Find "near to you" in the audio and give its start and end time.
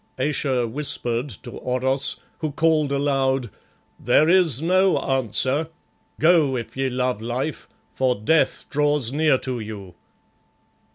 9.13-9.93